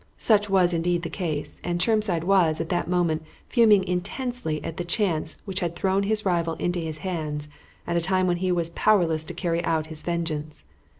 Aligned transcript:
Such 0.17 0.49
was 0.49 0.73
indeed 0.73 1.03
the 1.03 1.11
case, 1.11 1.61
and 1.63 1.79
Chermside 1.79 2.23
was, 2.23 2.59
at 2.59 2.69
that 2.69 2.87
moment, 2.89 3.21
fuming 3.47 3.83
intensely 3.87 4.59
at 4.63 4.77
the 4.77 4.83
chance 4.83 5.37
which 5.45 5.59
had 5.59 5.75
thrown 5.75 6.01
his 6.01 6.25
rival 6.25 6.53
in 6.55 6.73
his 6.73 6.97
hands 7.05 7.49
at 7.85 7.95
a 7.97 8.01
time 8.01 8.25
when 8.25 8.37
he 8.37 8.51
was 8.51 8.71
powerless 8.71 9.23
to 9.25 9.35
carry 9.35 9.63
out 9.63 9.85
his 9.93 10.01
vengeance. 10.01 10.65